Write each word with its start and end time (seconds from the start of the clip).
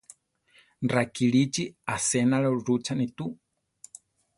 Rakilíchi 0.93 1.63
asénalo 1.95 2.49
rúchane 2.67 3.05
tu. 3.17 3.27